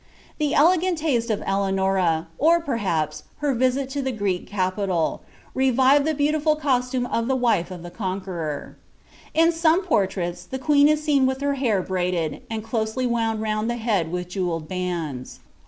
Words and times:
The 0.39 0.55
elegant 0.55 1.01
Hat 1.01 1.29
of 1.29 1.43
Eleanora, 1.45 2.25
or, 2.39 2.59
perhaps, 2.59 3.21
her 3.37 3.53
visit 3.53 3.87
to 3.91 4.01
tlie 4.01 4.17
Greek 4.17 4.49
capiiaJ, 4.49 5.19
revived 5.53 6.07
ibe 6.07 6.17
h(n> 6.17 6.31
tiful 6.33 6.55
costume 6.59 7.05
of 7.05 7.27
the 7.27 7.35
wife 7.35 7.69
of 7.69 7.83
the 7.83 7.91
Conqueror. 7.91 8.77
In 9.35 9.51
some 9.51 9.83
portfuiSi 9.85 10.49
th* 10.49 10.59
queen 10.59 10.87
is 10.87 11.03
seen 11.03 11.27
with 11.27 11.39
her 11.41 11.53
hair 11.53 11.83
braided, 11.83 12.41
and 12.49 12.63
cloeely 12.63 13.05
wound 13.05 13.43
round 13.43 13.69
the 13.69 13.77
bid 13.85 14.11
with 14.11 14.29
jewelled 14.29 14.67
bands. 14.67 15.39